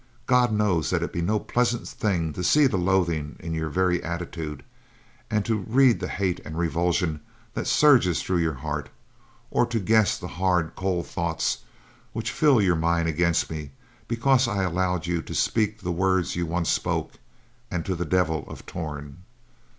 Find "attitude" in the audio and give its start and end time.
4.03-4.63